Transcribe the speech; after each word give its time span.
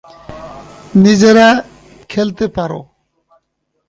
নিজেরা 0.95 1.47
খেতে 2.09 2.45
পারো? 2.47 2.79